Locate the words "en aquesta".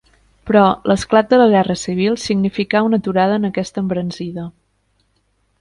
3.43-3.81